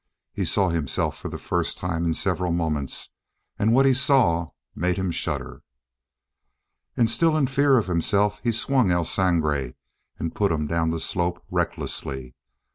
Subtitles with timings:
[0.33, 3.09] He saw himself for the first time in several moments,
[3.59, 5.61] and what he saw made him shudder.
[6.97, 9.75] And still in fear of himself he swung El Sangre
[10.17, 12.33] and put him down the slope recklessly.